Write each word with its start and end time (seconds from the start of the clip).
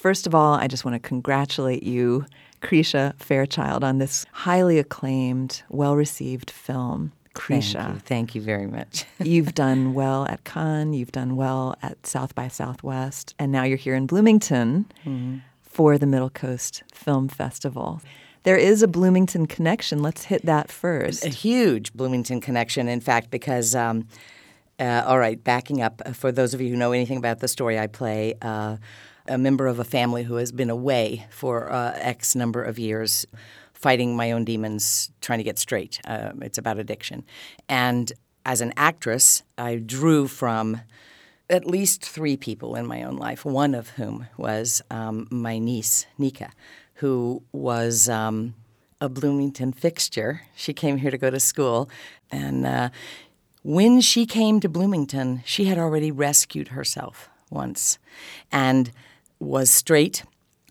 first 0.00 0.26
of 0.26 0.34
all, 0.34 0.54
I 0.54 0.66
just 0.66 0.84
want 0.84 0.94
to 1.00 1.08
congratulate 1.08 1.82
you, 1.82 2.24
Krisha 2.62 3.14
Fairchild, 3.16 3.84
on 3.84 3.98
this 3.98 4.24
highly 4.32 4.78
acclaimed, 4.78 5.62
well 5.68 5.94
received 5.94 6.50
film. 6.50 7.12
Krisha. 7.34 7.72
Thank 7.72 7.94
you. 7.94 8.00
Thank 8.00 8.34
you 8.34 8.42
very 8.42 8.66
much. 8.66 9.04
you've 9.20 9.54
done 9.54 9.94
well 9.94 10.26
at 10.26 10.42
Cannes, 10.42 10.94
you've 10.94 11.12
done 11.12 11.36
well 11.36 11.76
at 11.80 12.04
South 12.04 12.34
by 12.34 12.48
Southwest, 12.48 13.34
and 13.38 13.52
now 13.52 13.62
you're 13.62 13.78
here 13.78 13.94
in 13.94 14.06
Bloomington 14.06 14.86
mm-hmm. 15.04 15.38
for 15.62 15.96
the 15.96 16.06
Middle 16.06 16.30
Coast 16.30 16.82
Film 16.92 17.28
Festival. 17.28 18.02
There 18.42 18.56
is 18.56 18.82
a 18.82 18.88
Bloomington 18.88 19.46
connection. 19.46 20.02
Let's 20.02 20.24
hit 20.24 20.44
that 20.46 20.72
first. 20.72 21.24
A 21.24 21.28
huge 21.28 21.92
Bloomington 21.92 22.40
connection, 22.40 22.88
in 22.88 23.00
fact, 23.00 23.30
because, 23.30 23.74
um, 23.74 24.08
uh, 24.80 25.04
all 25.06 25.18
right, 25.18 25.42
backing 25.42 25.82
up, 25.82 26.02
uh, 26.04 26.12
for 26.12 26.32
those 26.32 26.52
of 26.52 26.60
you 26.60 26.70
who 26.70 26.76
know 26.76 26.92
anything 26.92 27.18
about 27.18 27.38
the 27.40 27.48
story 27.48 27.78
I 27.78 27.86
play, 27.86 28.34
uh, 28.42 28.78
a 29.28 29.38
member 29.38 29.66
of 29.66 29.78
a 29.78 29.84
family 29.84 30.24
who 30.24 30.36
has 30.36 30.52
been 30.52 30.70
away 30.70 31.26
for 31.30 31.70
uh, 31.72 31.92
X 31.96 32.34
number 32.34 32.62
of 32.62 32.78
years 32.78 33.26
fighting 33.72 34.14
my 34.14 34.30
own 34.32 34.44
demons, 34.44 35.10
trying 35.22 35.38
to 35.38 35.42
get 35.42 35.58
straight. 35.58 36.00
Uh, 36.04 36.32
it's 36.42 36.58
about 36.58 36.78
addiction. 36.78 37.24
And 37.68 38.12
as 38.44 38.60
an 38.60 38.74
actress, 38.76 39.42
I 39.56 39.76
drew 39.76 40.28
from 40.28 40.82
at 41.48 41.66
least 41.66 42.04
three 42.04 42.36
people 42.36 42.76
in 42.76 42.86
my 42.86 43.02
own 43.02 43.16
life, 43.16 43.44
one 43.44 43.74
of 43.74 43.90
whom 43.90 44.28
was 44.36 44.82
um, 44.90 45.26
my 45.30 45.58
niece, 45.58 46.06
Nika, 46.18 46.52
who 46.94 47.42
was 47.52 48.08
um, 48.08 48.54
a 49.00 49.08
Bloomington 49.08 49.72
fixture. 49.72 50.42
She 50.54 50.74
came 50.74 50.98
here 50.98 51.10
to 51.10 51.18
go 51.18 51.30
to 51.30 51.40
school. 51.40 51.88
And 52.30 52.66
uh, 52.66 52.90
when 53.62 54.00
she 54.00 54.26
came 54.26 54.60
to 54.60 54.68
Bloomington, 54.68 55.42
she 55.46 55.64
had 55.64 55.78
already 55.78 56.10
rescued 56.10 56.68
herself 56.68 57.30
once 57.50 57.98
and 58.52 58.92
was 59.40 59.70
straight 59.70 60.22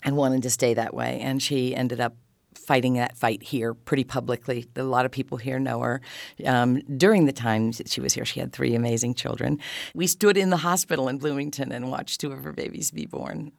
and 0.03 0.15
wanted 0.15 0.43
to 0.43 0.49
stay 0.49 0.73
that 0.75 0.93
way. 0.93 1.19
And 1.19 1.41
she 1.41 1.75
ended 1.75 1.99
up 1.99 2.15
fighting 2.55 2.93
that 2.93 3.17
fight 3.17 3.41
here 3.41 3.73
pretty 3.73 4.03
publicly. 4.03 4.67
A 4.75 4.83
lot 4.83 5.05
of 5.05 5.11
people 5.11 5.37
here 5.37 5.59
know 5.59 5.79
her. 5.79 6.01
Um, 6.45 6.81
during 6.81 7.25
the 7.25 7.33
time 7.33 7.71
that 7.71 7.89
she 7.89 7.99
was 7.99 8.13
here, 8.13 8.25
she 8.25 8.39
had 8.39 8.53
three 8.53 8.75
amazing 8.75 9.15
children. 9.15 9.59
We 9.95 10.05
stood 10.05 10.37
in 10.37 10.51
the 10.51 10.57
hospital 10.57 11.07
in 11.07 11.17
Bloomington 11.17 11.71
and 11.71 11.89
watched 11.89 12.21
two 12.21 12.31
of 12.31 12.43
her 12.43 12.53
babies 12.53 12.91
be 12.91 13.07
born. 13.07 13.51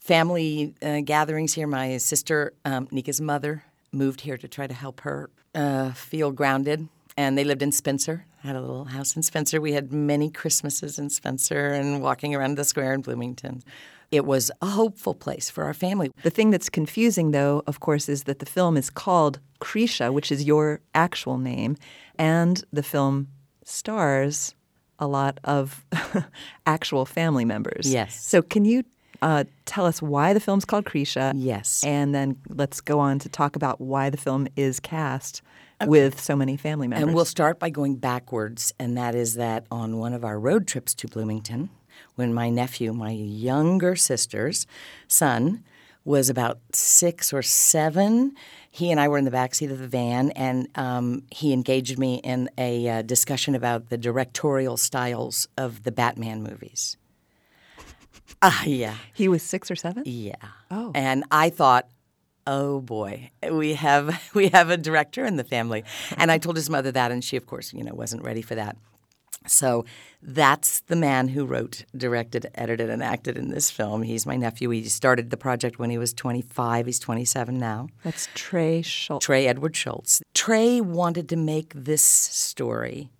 Family 0.00 0.74
uh, 0.82 1.00
gatherings 1.04 1.54
here. 1.54 1.66
My 1.66 1.98
sister, 1.98 2.52
um, 2.64 2.88
Nika's 2.90 3.20
mother, 3.20 3.62
moved 3.92 4.22
here 4.22 4.36
to 4.36 4.48
try 4.48 4.66
to 4.66 4.74
help 4.74 5.02
her 5.02 5.30
uh, 5.54 5.92
feel 5.92 6.32
grounded. 6.32 6.88
And 7.18 7.36
they 7.36 7.44
lived 7.44 7.62
in 7.62 7.72
Spencer, 7.72 8.24
had 8.42 8.54
a 8.54 8.60
little 8.60 8.84
house 8.84 9.16
in 9.16 9.22
Spencer. 9.22 9.60
We 9.60 9.72
had 9.72 9.92
many 9.92 10.30
Christmases 10.30 10.98
in 10.98 11.10
Spencer 11.10 11.68
and 11.78 12.00
walking 12.00 12.34
around 12.34 12.56
the 12.56 12.64
square 12.64 12.94
in 12.94 13.00
Bloomington 13.00 13.62
it 14.10 14.24
was 14.24 14.50
a 14.62 14.66
hopeful 14.66 15.14
place 15.14 15.50
for 15.50 15.64
our 15.64 15.74
family. 15.74 16.10
The 16.22 16.30
thing 16.30 16.50
that's 16.50 16.68
confusing, 16.68 17.32
though, 17.32 17.62
of 17.66 17.80
course, 17.80 18.08
is 18.08 18.24
that 18.24 18.38
the 18.38 18.46
film 18.46 18.76
is 18.76 18.90
called 18.90 19.38
Krisha, 19.60 20.12
which 20.12 20.32
is 20.32 20.44
your 20.44 20.80
actual 20.94 21.38
name, 21.38 21.76
and 22.18 22.64
the 22.72 22.82
film 22.82 23.28
stars 23.64 24.54
a 24.98 25.06
lot 25.06 25.38
of 25.44 25.84
actual 26.66 27.04
family 27.04 27.44
members. 27.44 27.92
Yes. 27.92 28.24
So, 28.24 28.42
can 28.42 28.64
you 28.64 28.82
uh, 29.20 29.44
tell 29.66 29.84
us 29.84 30.00
why 30.00 30.32
the 30.32 30.40
film's 30.40 30.64
called 30.64 30.86
Krisha? 30.86 31.32
Yes. 31.36 31.84
And 31.84 32.14
then 32.14 32.36
let's 32.48 32.80
go 32.80 32.98
on 32.98 33.18
to 33.20 33.28
talk 33.28 33.56
about 33.56 33.80
why 33.80 34.10
the 34.10 34.16
film 34.16 34.48
is 34.56 34.80
cast. 34.80 35.42
With 35.86 36.20
so 36.20 36.34
many 36.34 36.56
family 36.56 36.88
members. 36.88 37.06
And 37.06 37.14
we'll 37.14 37.24
start 37.24 37.58
by 37.58 37.70
going 37.70 37.96
backwards, 37.96 38.72
and 38.78 38.96
that 38.96 39.14
is 39.14 39.34
that 39.34 39.66
on 39.70 39.98
one 39.98 40.12
of 40.12 40.24
our 40.24 40.38
road 40.38 40.66
trips 40.66 40.94
to 40.94 41.08
Bloomington, 41.08 41.70
when 42.16 42.34
my 42.34 42.50
nephew, 42.50 42.92
my 42.92 43.12
younger 43.12 43.96
sister's 43.96 44.66
son, 45.06 45.64
was 46.04 46.30
about 46.30 46.58
six 46.72 47.32
or 47.32 47.42
seven. 47.42 48.34
He 48.70 48.90
and 48.90 49.00
I 49.00 49.08
were 49.08 49.18
in 49.18 49.24
the 49.24 49.30
back 49.30 49.54
seat 49.54 49.70
of 49.70 49.78
the 49.78 49.88
van, 49.88 50.30
and 50.32 50.68
um, 50.74 51.22
he 51.30 51.52
engaged 51.52 51.98
me 51.98 52.16
in 52.16 52.48
a 52.56 52.88
uh, 52.88 53.02
discussion 53.02 53.54
about 53.54 53.88
the 53.90 53.98
directorial 53.98 54.76
styles 54.76 55.48
of 55.56 55.84
the 55.84 55.92
Batman 55.92 56.42
movies. 56.42 56.96
Ah, 58.40 58.62
uh, 58.62 58.64
yeah. 58.66 58.94
He 59.14 59.28
was 59.28 59.42
six 59.42 59.70
or 59.70 59.76
seven. 59.76 60.02
Yeah. 60.06 60.34
Oh. 60.70 60.92
And 60.94 61.24
I 61.30 61.50
thought, 61.50 61.88
oh 62.48 62.80
boy, 62.80 63.30
we 63.48 63.74
have 63.74 64.30
we 64.34 64.48
have 64.48 64.70
a 64.70 64.76
director 64.76 65.24
in 65.24 65.36
the 65.36 65.44
family. 65.44 65.84
And 66.16 66.32
I 66.32 66.38
told 66.38 66.56
his 66.56 66.68
mother 66.68 66.90
that, 66.90 67.12
and 67.12 67.22
she, 67.22 67.36
of 67.36 67.46
course, 67.46 67.72
you 67.72 67.84
know, 67.84 67.94
wasn't 67.94 68.24
ready 68.24 68.42
for 68.42 68.56
that. 68.56 68.76
So 69.46 69.84
that's 70.20 70.80
the 70.80 70.96
man 70.96 71.28
who 71.28 71.46
wrote, 71.46 71.84
directed, 71.96 72.50
edited, 72.54 72.90
and 72.90 73.02
acted 73.02 73.38
in 73.38 73.48
this 73.48 73.70
film. 73.70 74.02
He's 74.02 74.26
my 74.26 74.36
nephew. 74.36 74.68
He 74.70 74.84
started 74.84 75.30
the 75.30 75.36
project 75.36 75.78
when 75.78 75.90
he 75.90 75.96
was 75.96 76.12
25. 76.12 76.86
He's 76.86 76.98
27 76.98 77.56
now. 77.56 77.88
That's 78.02 78.28
Trey 78.34 78.82
Shults 78.82 79.22
Trey 79.22 79.46
Edward 79.46 79.74
Shults. 79.74 80.20
Trey 80.34 80.80
wanted 80.80 81.28
to 81.28 81.36
make 81.36 81.72
this 81.74 82.02
story 82.02 83.10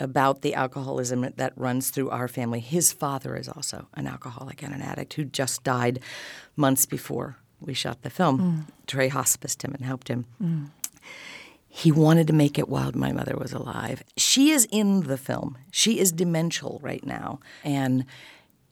about 0.00 0.40
the 0.40 0.54
alcoholism 0.54 1.28
that 1.36 1.52
runs 1.56 1.90
through 1.90 2.10
our 2.10 2.26
family. 2.26 2.60
His 2.60 2.92
father 2.92 3.36
is 3.36 3.48
also 3.48 3.88
an 3.94 4.06
alcoholic 4.06 4.62
and 4.62 4.74
an 4.74 4.80
addict 4.80 5.12
who 5.14 5.24
just 5.24 5.62
died 5.62 6.00
months 6.56 6.86
before 6.86 7.36
we 7.60 7.74
shot 7.74 8.02
the 8.02 8.10
film. 8.10 8.66
Mm. 8.66 8.86
Trey 8.86 9.08
hospiced 9.08 9.62
him 9.62 9.74
and 9.74 9.84
helped 9.84 10.08
him. 10.08 10.26
Mm. 10.42 10.70
He 11.68 11.92
wanted 11.92 12.26
to 12.26 12.32
make 12.32 12.58
it 12.58 12.68
while 12.68 12.90
my 12.94 13.12
mother 13.12 13.36
was 13.36 13.52
alive. 13.52 14.02
She 14.16 14.50
is 14.50 14.66
in 14.72 15.02
the 15.02 15.16
film. 15.16 15.56
She 15.70 16.00
is 16.00 16.10
demential 16.10 16.80
right 16.82 17.04
now. 17.06 17.38
And 17.62 18.06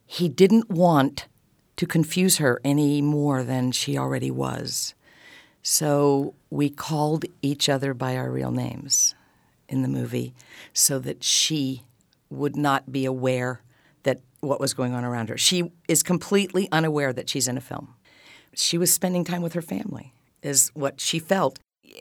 he 0.05 0.27
didn't 0.27 0.69
want 0.69 1.27
to 1.77 1.85
confuse 1.85 2.37
her 2.37 2.59
any 2.65 3.01
more 3.01 3.41
than 3.43 3.71
she 3.71 3.97
already 3.97 4.29
was. 4.29 4.95
So 5.61 6.33
we 6.49 6.69
called 6.69 7.25
each 7.41 7.69
other 7.69 7.93
by 7.93 8.17
our 8.17 8.29
real 8.29 8.51
names 8.51 9.15
in 9.69 9.81
the 9.81 9.87
movie 9.87 10.33
so 10.73 10.99
that 10.99 11.23
she 11.23 11.83
would 12.29 12.57
not 12.57 12.91
be 12.91 13.05
aware 13.05 13.61
that 14.03 14.19
what 14.41 14.59
was 14.59 14.73
going 14.73 14.93
on 14.93 15.05
around 15.05 15.29
her. 15.29 15.37
She 15.37 15.71
is 15.87 16.03
completely 16.03 16.67
unaware 16.71 17.13
that 17.13 17.29
she's 17.29 17.47
in 17.47 17.57
a 17.57 17.61
film. 17.61 17.95
She 18.53 18.77
was 18.77 18.91
spending 18.91 19.23
time 19.23 19.41
with 19.41 19.53
her 19.53 19.61
family, 19.61 20.13
is 20.41 20.71
what 20.73 20.99
she 20.99 21.19
felt 21.19 21.59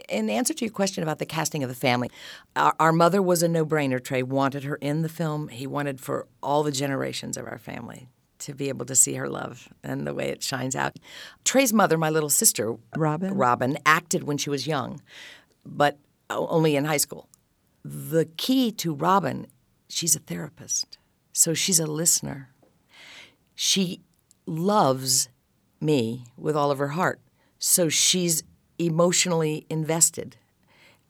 in 0.08 0.30
answer 0.30 0.54
to 0.54 0.64
your 0.64 0.72
question 0.72 1.02
about 1.02 1.18
the 1.18 1.26
casting 1.26 1.62
of 1.62 1.68
the 1.68 1.74
family, 1.74 2.10
our, 2.56 2.74
our 2.78 2.92
mother 2.92 3.22
was 3.22 3.42
a 3.42 3.48
no 3.48 3.64
brainer. 3.64 4.02
Trey 4.02 4.22
wanted 4.22 4.64
her 4.64 4.76
in 4.76 5.02
the 5.02 5.08
film. 5.08 5.48
He 5.48 5.66
wanted 5.66 6.00
for 6.00 6.26
all 6.42 6.62
the 6.62 6.72
generations 6.72 7.36
of 7.36 7.46
our 7.46 7.58
family 7.58 8.08
to 8.40 8.54
be 8.54 8.68
able 8.68 8.86
to 8.86 8.94
see 8.94 9.14
her 9.14 9.28
love 9.28 9.68
and 9.82 10.06
the 10.06 10.14
way 10.14 10.28
it 10.28 10.42
shines 10.42 10.76
out. 10.76 10.96
Trey's 11.44 11.72
mother, 11.72 11.98
my 11.98 12.10
little 12.10 12.30
sister, 12.30 12.76
Robin, 12.96 13.34
Robin 13.34 13.78
acted 13.84 14.24
when 14.24 14.38
she 14.38 14.50
was 14.50 14.66
young, 14.66 15.02
but 15.64 15.98
only 16.30 16.76
in 16.76 16.84
high 16.84 16.98
school. 16.98 17.28
The 17.84 18.26
key 18.36 18.70
to 18.72 18.94
Robin, 18.94 19.46
she's 19.88 20.14
a 20.14 20.20
therapist. 20.20 20.98
So 21.32 21.54
she's 21.54 21.80
a 21.80 21.86
listener. 21.86 22.50
She 23.54 24.02
loves 24.46 25.28
me 25.80 26.24
with 26.36 26.56
all 26.56 26.70
of 26.70 26.78
her 26.78 26.88
heart. 26.88 27.20
So 27.58 27.88
she's 27.88 28.42
emotionally 28.78 29.66
invested. 29.68 30.36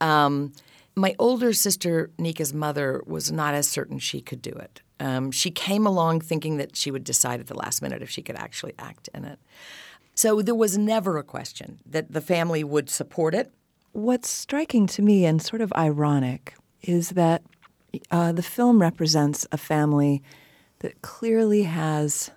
Um, 0.01 0.53
my 0.95 1.15
older 1.19 1.53
sister, 1.53 2.11
Nika's 2.19 2.53
mother, 2.53 3.03
was 3.07 3.31
not 3.31 3.55
as 3.55 3.69
certain 3.69 3.99
she 3.99 4.21
could 4.21 4.43
do 4.43 4.51
it. 4.51 4.81
Um, 5.01 5.31
she 5.31 5.51
came 5.51 5.87
along 5.87 6.23
thinking 6.23 6.57
that 6.57 6.75
she 6.75 6.91
would 6.91 7.05
decide 7.05 7.41
at 7.41 7.47
the 7.47 7.57
last 7.57 7.83
minute 7.83 8.03
if 8.03 8.11
she 8.11 8.23
could 8.23 8.37
actually 8.37 8.75
act 8.79 9.09
in 9.15 9.25
it. 9.25 9.39
So 10.15 10.43
there 10.43 10.55
was 10.55 10.77
never 10.77 11.17
a 11.17 11.23
question 11.23 11.79
that 11.87 12.13
the 12.13 12.21
family 12.21 12.65
would 12.65 12.91
support 12.91 13.35
it. 13.35 13.53
What's 13.93 14.29
striking 14.29 14.87
to 14.89 15.03
me 15.03 15.25
and 15.25 15.41
sort 15.41 15.63
of 15.63 15.73
ironic 15.75 16.55
is 16.83 17.11
that 17.11 17.43
uh, 18.11 18.33
the 18.33 18.43
film 18.43 18.81
represents 18.81 19.47
a 19.53 19.57
family 19.57 20.23
that 20.81 21.01
clearly 21.03 21.63
has 21.63 22.31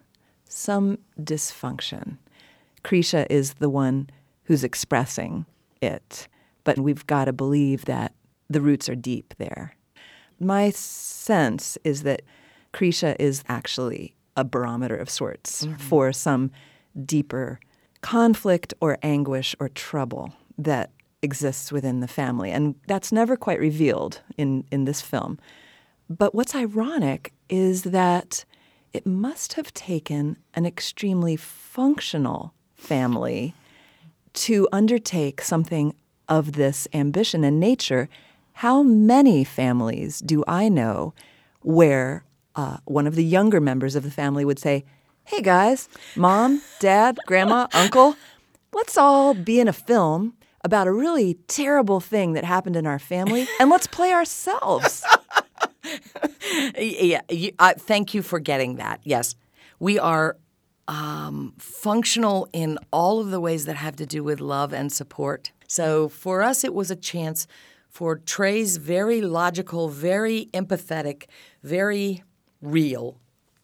some 0.52 0.98
dysfunction. 1.20 2.18
Krisha 2.84 3.26
is 3.30 3.56
the 3.56 3.70
one 3.70 4.09
who's 4.44 4.64
expressing 4.64 5.46
it. 5.82 6.28
But 6.64 6.80
we've 6.80 7.08
got 7.08 7.26
to 7.26 7.34
believe 7.34 7.86
that 7.86 8.14
the 8.50 8.62
roots 8.62 8.90
are 8.90 8.96
deep 8.96 9.34
there. 9.38 9.76
My 10.40 10.70
sense 10.72 11.78
is 11.84 12.03
that 12.03 12.22
Krisha 12.74 13.16
is 13.20 13.44
actually 13.48 14.16
a 14.36 14.44
barometer 14.44 14.96
of 14.96 15.09
sorts 15.09 15.66
mm-hmm. 15.66 15.76
for 15.76 16.12
some 16.14 16.52
deeper 17.06 17.59
conflict 18.02 18.74
or 18.82 18.97
anguish 19.04 19.56
or 19.59 19.70
trouble 19.70 20.34
that 20.58 20.92
exists 21.22 21.72
within 21.72 22.00
the 22.00 22.08
family. 22.08 22.52
And 22.52 22.76
that's 22.88 23.12
never 23.12 23.38
quite 23.38 23.59
revealed 23.59 24.22
in, 24.38 24.66
in 24.72 24.86
this 24.86 25.02
film. 25.02 25.40
But 26.09 26.34
what's 26.34 26.56
ironic 26.56 27.34
is 27.50 27.84
that 27.84 28.44
it 28.93 29.05
must 29.05 29.53
have 29.53 29.73
taken 29.73 30.38
an 30.53 30.66
extremely 30.66 31.35
functional 31.35 32.53
family 32.76 33.53
to 34.34 34.67
undertake 34.72 35.41
something 35.41 35.93
of 36.28 36.53
this 36.53 36.88
ambition 36.93 37.43
and 37.43 37.59
nature, 37.59 38.09
how 38.53 38.84
many 38.84 39.43
families 39.43 40.20
do 40.20 40.43
I 40.47 40.70
know 40.70 41.14
where 41.61 42.23
uh, 42.55 42.78
one 42.85 43.08
of 43.08 43.16
the 43.16 43.23
younger 43.23 43.61
members 43.61 43.96
of 43.96 44.03
the 44.03 44.11
family 44.11 44.46
would 44.46 44.59
say, 44.59 44.85
hey 45.26 45.41
guys, 45.41 45.90
mom, 46.16 46.61
dad, 46.79 47.17
grandma, 47.28 47.67
uncle, 47.73 48.16
let's 48.73 48.97
all 48.97 49.34
be 49.34 49.59
in 49.59 49.67
a 49.67 49.73
film 49.73 50.34
about 50.64 50.87
a 50.87 50.91
really 50.91 51.35
terrible 51.47 51.99
thing 51.99 52.34
that 52.34 52.44
happened 52.44 52.76
in 52.76 52.85
our 52.85 52.99
family 52.99 53.47
and 53.59 53.70
let's 53.70 53.87
play 53.87 54.11
ourselves. 54.14 55.03
yeah, 56.78 57.22
you, 57.29 57.52
uh, 57.59 57.73
thank 57.78 58.13
you 58.13 58.22
for 58.22 58.40
getting 58.40 58.75
that. 58.75 59.02
Yes, 59.03 59.35
we 59.79 59.99
are 59.99 60.37
um, 60.87 61.53
functional 61.58 62.49
in 62.53 62.78
all 62.91 63.19
of 63.19 63.31
the 63.31 63.40
ways 63.40 63.66
that 63.66 63.75
have 63.75 63.96
to 63.97 64.05
do 64.05 64.23
with 64.23 64.40
love 64.40 64.73
and 64.73 64.91
support. 64.91 65.52
So 65.67 66.09
for 66.09 66.41
us, 66.41 66.63
it 66.63 66.73
was 66.73 66.91
a 66.91 66.96
chance 66.96 67.47
for 67.87 68.17
Trey's 68.17 68.78
very 68.78 69.22
logical, 69.22 69.90
very 69.90 70.49
empathetic, 70.53 71.25
very 71.63 72.23
real 72.61 73.17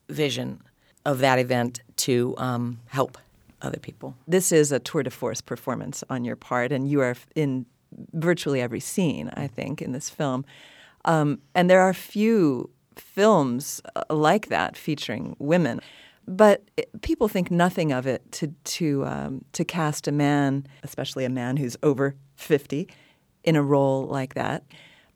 vision 0.09 0.61
of 1.05 1.19
that 1.19 1.39
event 1.39 1.81
to 1.95 2.35
um, 2.38 2.79
help 2.88 3.17
other 3.61 3.79
people. 3.79 4.15
This 4.27 4.51
is 4.51 4.71
a 4.71 4.79
tour 4.79 5.03
de 5.03 5.09
force 5.09 5.41
performance 5.41 6.03
on 6.09 6.23
your 6.23 6.35
part, 6.35 6.71
and 6.71 6.89
you 6.89 7.01
are 7.01 7.15
in 7.35 7.65
virtually 8.13 8.61
every 8.61 8.79
scene, 8.79 9.29
I 9.33 9.47
think, 9.47 9.81
in 9.81 9.91
this 9.91 10.09
film. 10.09 10.45
Um, 11.07 11.39
and 11.56 11.69
there 11.69 11.81
are 11.81 11.94
few 11.94 12.69
films 12.95 13.81
uh, 13.95 14.04
like 14.13 14.50
that 14.50 14.77
featuring 14.77 15.36
women. 15.39 15.80
But 16.27 16.69
people 17.01 17.30
think 17.30 17.50
nothing 17.50 17.94
of 17.94 18.06
it 18.06 18.30
to 18.33 18.48
to 18.48 19.06
um, 19.06 19.45
to 19.54 19.63
cast 19.63 20.07
a 20.07 20.12
man, 20.12 20.68
especially 20.83 21.24
a 21.24 21.30
man 21.30 21.56
who's 21.56 21.77
over 21.81 22.15
fifty, 22.36 22.89
in 23.44 23.56
a 23.56 23.63
role 23.63 24.06
like 24.06 24.33
that. 24.33 24.63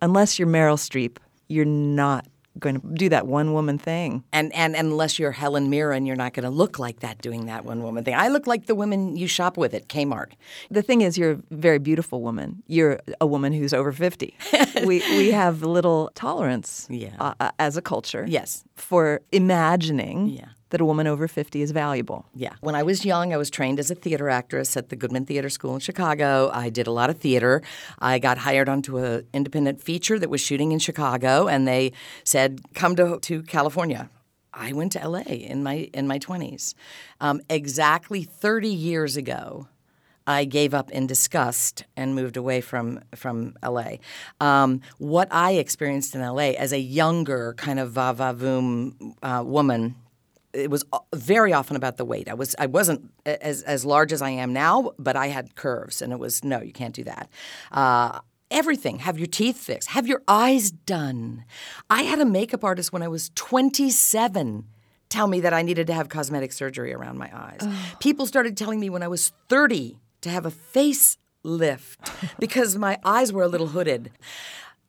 Unless 0.02 0.40
you're 0.40 0.48
Meryl 0.48 0.78
Streep, 0.78 1.18
you're 1.50 1.66
not 1.66 2.26
going 2.60 2.80
to 2.82 2.88
do 2.94 3.10
that 3.10 3.28
one 3.28 3.54
woman 3.54 3.78
thing. 3.78 4.24
And, 4.34 4.54
and 4.54 4.76
unless 4.76 5.18
you're 5.20 5.32
Helen 5.32 5.70
Mirren, 5.70 6.06
you're 6.06 6.16
not 6.18 6.34
going 6.34 6.44
to 6.44 6.50
look 6.50 6.80
like 6.80 7.00
that 7.00 7.22
doing 7.22 7.46
that 7.46 7.64
one 7.66 7.82
woman 7.82 8.04
thing. 8.04 8.14
I 8.16 8.28
look 8.28 8.46
like 8.48 8.66
the 8.66 8.76
women 8.76 9.16
you 9.16 9.28
shop 9.28 9.58
with 9.58 9.74
at 9.74 9.88
Kmart. 9.88 10.34
The 10.70 10.82
thing 10.82 11.02
is, 11.02 11.18
you're 11.18 11.32
a 11.32 11.40
very 11.52 11.80
beautiful 11.80 12.22
woman. 12.22 12.62
You're 12.68 13.00
a 13.22 13.26
woman 13.28 13.54
who's 13.54 13.74
over 13.74 13.92
50. 13.92 14.36
we, 14.86 15.00
we 15.18 15.32
have 15.32 15.62
little 15.64 16.12
tolerance 16.16 16.88
Yeah. 16.90 17.16
uh, 17.20 17.52
as 17.58 17.78
a 17.78 17.82
culture 17.82 18.26
Yes. 18.28 18.64
for 18.76 19.22
imagining 19.32 20.28
Yeah. 20.28 20.46
That 20.72 20.82
a 20.82 20.86
woman 20.86 21.06
over 21.08 21.28
50 21.28 21.62
is 21.62 21.72
valuable. 21.72 22.26
Yeah. 22.34 22.54
When 22.62 22.76
I 22.76 22.84
was 22.84 23.06
young, 23.06 23.34
I 23.34 23.38
was 23.38 23.50
trained 23.50 23.80
as 23.80 23.92
a 23.92 23.96
theater 23.96 24.30
actress 24.30 24.76
at 24.76 24.90
the 24.90 24.96
Goodman 24.96 25.26
Theater 25.26 25.50
School 25.50 25.76
in 25.76 25.80
Chicago. 25.80 26.50
I 26.54 26.70
did 26.70 26.88
a 26.88 26.92
lot 26.92 27.10
of 27.10 27.18
theater. 27.18 27.62
I 28.00 28.20
got 28.20 28.40
hired 28.40 28.68
onto 28.68 28.98
an 28.98 29.28
independent 29.34 29.82
feature 29.82 30.18
that 30.18 30.30
was 30.30 30.42
shooting 30.42 30.72
in 30.72 30.80
Chicago, 30.80 31.48
and 31.48 31.68
they 31.68 31.92
said, 32.24 32.62
"Come 32.74 32.96
to 32.96 33.20
to 33.20 33.44
California." 33.44 34.10
I 34.54 34.74
went 34.74 34.92
to 34.94 35.08
LA 35.08 35.22
in 35.22 35.64
my 35.64 35.90
in 35.94 36.08
my 36.08 36.18
twenties. 36.18 36.76
Um, 37.20 37.42
exactly 37.50 38.24
thirty 38.24 38.70
years 38.70 39.16
ago, 39.18 39.68
I 40.28 40.46
gave 40.46 40.74
up 40.74 40.92
in 40.92 41.08
disgust 41.08 41.86
and 41.96 42.16
moved 42.16 42.38
away 42.38 42.62
from 42.62 43.02
from 43.16 43.56
LA. 43.64 43.98
Um, 44.40 44.82
what 44.98 45.28
I 45.32 45.54
experienced 45.54 46.16
in 46.16 46.22
LA 46.22 46.52
as 46.58 46.72
a 46.72 46.80
younger 46.80 47.54
kind 47.58 47.80
of 47.80 47.92
va 47.92 48.14
va 48.14 48.34
voom 48.34 49.16
uh, 49.24 49.44
woman 49.46 49.96
it 50.54 50.70
was 50.70 50.84
uh, 50.92 51.00
very 51.14 51.54
often 51.54 51.76
about 51.76 51.98
the 51.98 52.06
weight. 52.06 52.30
I 52.30 52.34
was 52.34 52.56
I 52.60 52.66
wasn't 52.66 53.12
as 53.26 53.62
as 53.64 53.86
large 53.86 54.14
as 54.14 54.22
I 54.22 54.30
am 54.30 54.54
now, 54.54 54.92
but 54.98 55.16
I 55.16 55.28
had 55.28 55.56
curves, 55.56 56.02
and 56.02 56.12
it 56.14 56.20
was 56.20 56.44
no, 56.44 56.62
you 56.62 56.74
can't 56.74 56.96
do 56.96 57.04
that. 57.06 57.30
Uh, 57.72 58.20
everything. 58.50 59.00
Have 59.00 59.18
your 59.18 59.28
teeth 59.28 59.58
fixed. 59.58 59.90
Have 59.90 60.08
your 60.08 60.22
eyes 60.28 60.72
done. 60.72 61.46
I 61.90 62.04
had 62.04 62.20
a 62.20 62.26
makeup 62.26 62.64
artist 62.64 62.92
when 62.92 63.02
I 63.02 63.08
was 63.08 63.32
27 63.36 64.66
tell 65.12 65.28
me 65.28 65.42
that 65.42 65.54
I 65.54 65.62
needed 65.62 65.88
to 65.88 65.94
have 65.94 66.10
cosmetic 66.10 66.52
surgery 66.52 66.94
around 66.94 67.18
my 67.18 67.30
eyes. 67.34 67.60
People 68.00 68.26
started 68.26 68.56
telling 68.56 68.80
me 68.80 68.90
when 68.90 69.04
I 69.04 69.08
was 69.08 69.34
30 69.50 70.00
to 70.22 70.30
have 70.30 70.46
a 70.46 70.52
face 70.52 71.18
lift 71.44 72.10
because 72.40 72.78
my 72.78 72.98
eyes 73.04 73.34
were 73.34 73.44
a 73.44 73.48
little 73.48 73.68
hooded. 73.68 74.12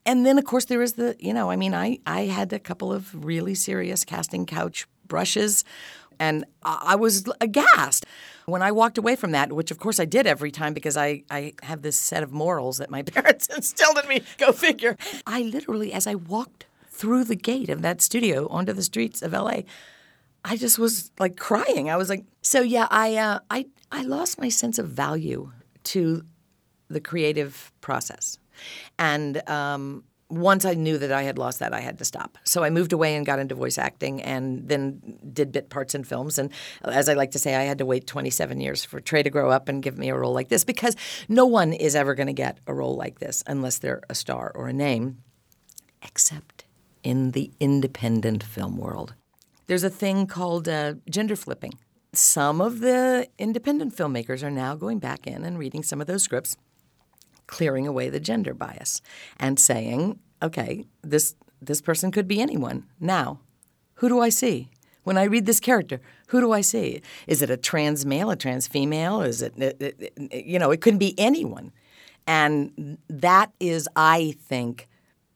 And 0.05 0.25
then, 0.25 0.37
of 0.37 0.45
course, 0.45 0.65
there 0.65 0.79
was 0.79 0.93
the, 0.93 1.15
you 1.19 1.33
know, 1.33 1.49
I 1.49 1.55
mean, 1.55 1.73
I, 1.73 1.99
I 2.05 2.21
had 2.21 2.51
a 2.53 2.59
couple 2.59 2.91
of 2.91 3.25
really 3.25 3.55
serious 3.55 4.03
casting 4.03 4.45
couch 4.45 4.85
brushes, 5.13 5.63
and 6.17 6.43
I 6.63 6.95
was 6.95 7.23
aghast. 7.39 8.05
When 8.45 8.63
I 8.63 8.71
walked 8.71 8.97
away 8.97 9.15
from 9.15 9.31
that, 9.31 9.53
which 9.53 9.69
of 9.69 9.77
course 9.77 9.99
I 9.99 10.05
did 10.05 10.25
every 10.25 10.49
time 10.49 10.73
because 10.73 10.97
I, 10.97 11.23
I 11.29 11.53
have 11.61 11.83
this 11.83 11.97
set 11.97 12.23
of 12.23 12.31
morals 12.31 12.77
that 12.79 12.89
my 12.89 13.01
parents 13.15 13.45
instilled 13.47 13.99
in 14.01 14.09
me, 14.09 14.21
go 14.39 14.51
figure. 14.51 14.97
I 15.27 15.43
literally, 15.43 15.93
as 15.93 16.07
I 16.07 16.15
walked 16.15 16.65
through 16.89 17.25
the 17.25 17.35
gate 17.35 17.69
of 17.69 17.83
that 17.83 18.01
studio 18.01 18.47
onto 18.47 18.73
the 18.73 18.81
streets 18.81 19.21
of 19.21 19.33
LA, 19.33 19.59
I 20.43 20.57
just 20.57 20.79
was 20.79 21.11
like 21.19 21.37
crying. 21.37 21.91
I 21.91 21.95
was 21.95 22.09
like, 22.09 22.25
so 22.41 22.61
yeah, 22.61 22.87
I, 22.89 23.15
uh, 23.17 23.39
I, 23.51 23.67
I 23.91 24.01
lost 24.01 24.41
my 24.41 24.49
sense 24.49 24.79
of 24.79 24.87
value 24.89 25.51
to 25.91 26.23
the 26.89 27.01
creative 27.01 27.71
process. 27.81 28.39
And 28.97 29.47
um, 29.47 30.03
once 30.33 30.65
I 30.65 30.73
knew 30.73 30.97
that 30.97 31.11
I 31.11 31.23
had 31.23 31.37
lost 31.37 31.59
that, 31.59 31.73
I 31.73 31.79
had 31.79 31.97
to 31.99 32.05
stop. 32.05 32.37
So 32.43 32.63
I 32.63 32.69
moved 32.69 32.93
away 32.93 33.15
and 33.15 33.25
got 33.25 33.39
into 33.39 33.55
voice 33.55 33.77
acting 33.77 34.21
and 34.21 34.67
then 34.67 35.19
did 35.31 35.51
bit 35.51 35.69
parts 35.69 35.95
in 35.95 36.03
films. 36.03 36.37
And 36.37 36.51
as 36.83 37.09
I 37.09 37.13
like 37.13 37.31
to 37.31 37.39
say, 37.39 37.55
I 37.55 37.63
had 37.63 37.77
to 37.77 37.85
wait 37.85 38.07
27 38.07 38.59
years 38.59 38.83
for 38.83 38.99
Trey 38.99 39.23
to 39.23 39.29
grow 39.29 39.49
up 39.49 39.69
and 39.69 39.83
give 39.83 39.97
me 39.97 40.09
a 40.09 40.15
role 40.15 40.33
like 40.33 40.49
this 40.49 40.63
because 40.63 40.95
no 41.27 41.45
one 41.45 41.73
is 41.73 41.95
ever 41.95 42.15
going 42.15 42.27
to 42.27 42.33
get 42.33 42.59
a 42.67 42.73
role 42.73 42.95
like 42.95 43.19
this 43.19 43.43
unless 43.47 43.77
they're 43.77 44.01
a 44.09 44.15
star 44.15 44.51
or 44.55 44.67
a 44.67 44.73
name, 44.73 45.19
except 46.01 46.65
in 47.03 47.31
the 47.31 47.51
independent 47.59 48.43
film 48.43 48.77
world. 48.77 49.13
There's 49.67 49.83
a 49.83 49.89
thing 49.89 50.27
called 50.27 50.67
uh, 50.67 50.95
gender 51.09 51.35
flipping. 51.35 51.73
Some 52.13 52.61
of 52.61 52.79
the 52.79 53.27
independent 53.39 53.95
filmmakers 53.95 54.43
are 54.43 54.51
now 54.51 54.75
going 54.75 54.99
back 54.99 55.25
in 55.25 55.43
and 55.43 55.57
reading 55.57 55.83
some 55.83 55.99
of 55.99 56.07
those 56.07 56.23
scripts 56.23 56.57
clearing 57.47 57.87
away 57.87 58.09
the 58.09 58.19
gender 58.19 58.53
bias 58.53 59.01
and 59.37 59.59
saying, 59.59 60.19
okay, 60.41 60.85
this 61.01 61.35
this 61.61 61.81
person 61.81 62.11
could 62.11 62.27
be 62.27 62.41
anyone. 62.41 62.85
Now, 62.99 63.39
who 63.95 64.09
do 64.09 64.19
I 64.19 64.29
see? 64.29 64.69
When 65.03 65.17
I 65.17 65.23
read 65.23 65.45
this 65.45 65.59
character, 65.59 66.01
who 66.27 66.41
do 66.41 66.51
I 66.51 66.61
see? 66.61 67.01
Is 67.27 67.41
it 67.41 67.49
a 67.49 67.57
trans 67.57 68.05
male, 68.05 68.29
a 68.29 68.35
trans 68.35 68.67
female? 68.67 69.21
Is 69.21 69.41
it, 69.41 69.53
it, 69.57 69.77
it 69.79 70.45
you 70.45 70.59
know, 70.59 70.71
it 70.71 70.81
could 70.81 70.99
be 70.99 71.13
anyone. 71.17 71.71
And 72.25 72.97
that 73.09 73.51
is, 73.59 73.87
I 73.95 74.35
think, 74.39 74.87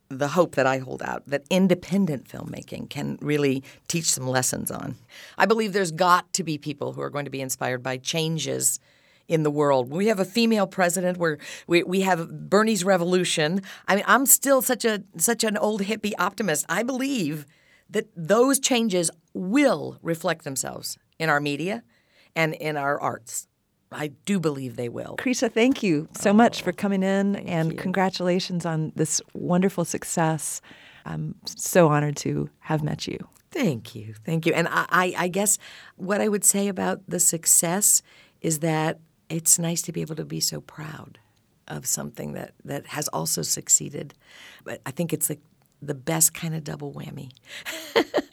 the 0.10 0.30
hope 0.30 0.56
that 0.56 0.66
I 0.66 0.78
hold 0.78 1.02
out 1.02 1.24
that 1.28 1.44
independent 1.50 2.30
filmmaking 2.30 2.90
can 2.90 3.18
really 3.22 3.64
teach 3.90 4.06
some 4.06 4.28
lessons 4.28 4.72
on. 4.72 4.96
I 5.38 5.46
believe 5.46 5.74
there's 5.74 5.92
got 5.92 6.32
to 6.34 6.44
be 6.44 6.58
people 6.58 6.94
who 6.94 7.02
are 7.02 7.10
going 7.10 7.26
to 7.26 7.32
be 7.32 7.42
inspired 7.42 7.84
by 7.84 7.98
changes 7.98 8.80
in 9.28 9.44
the 9.44 9.52
world. 9.52 9.90
We 9.90 10.08
have 10.08 10.20
a 10.20 10.26
female 10.26 10.68
president. 10.68 11.18
Where 11.18 11.38
we, 11.68 11.84
we 11.84 12.02
have 12.02 12.50
Bernie's 12.50 12.84
revolution. 12.84 13.62
I 13.88 13.96
mean, 13.96 14.06
I'm 14.08 14.26
still 14.26 14.62
such 14.62 14.86
a 14.86 15.04
such 15.18 15.44
an 15.44 15.58
old 15.58 15.82
hippie 15.82 16.14
optimist. 16.18 16.66
I 16.70 16.84
believe 16.84 17.46
that 17.90 18.08
those 18.16 18.60
changes 18.60 19.10
will 19.34 19.98
reflect 20.02 20.44
themselves 20.44 20.98
in 21.20 21.30
our 21.30 21.40
media 21.40 21.84
and 22.36 22.54
in 22.54 22.78
our 22.78 23.00
arts. 23.00 23.48
I 23.92 24.08
do 24.26 24.40
believe 24.40 24.76
they 24.76 24.90
will. 24.90 25.16
Krisha, 25.18 25.52
thank 25.52 25.82
you 25.82 26.10
so 26.14 26.34
much 26.34 26.62
for 26.62 26.74
coming 26.74 27.04
in 27.04 27.38
and 27.38 27.78
congratulations 27.78 28.66
on 28.66 28.92
this 28.96 29.22
wonderful 29.34 29.86
success. 29.86 30.62
I'm 31.06 31.36
so 31.46 31.88
honored 31.88 32.18
to 32.18 32.50
have 32.60 32.84
met 32.84 33.08
you. 33.08 33.18
Thank 33.50 33.96
you. 33.96 34.14
Thank 34.26 34.46
you. 34.46 34.54
And 34.54 34.68
I, 34.68 34.86
I, 34.90 35.14
I 35.18 35.28
guess 35.30 35.58
what 35.96 36.20
I 36.20 36.28
would 36.28 36.44
say 36.44 36.68
about 36.68 37.02
the 37.08 37.20
success 37.20 38.02
is 38.42 38.60
that 38.60 39.00
it's 39.30 39.60
nice 39.60 39.82
to 39.84 39.92
be 39.92 40.02
able 40.02 40.16
to 40.16 40.26
be 40.26 40.40
so 40.40 40.62
proud 40.62 41.20
of 41.68 41.86
something 41.86 42.34
that, 42.34 42.54
that 42.64 42.88
has 42.88 43.08
also 43.10 43.42
succeeded. 43.42 44.14
But 44.64 44.82
I 44.86 44.92
think 44.92 45.14
it's 45.14 45.30
like 45.30 45.42
the 45.82 45.94
best 45.94 46.34
kind 46.34 46.56
of 46.56 46.64
double 46.64 46.94
whammy. 46.94 47.32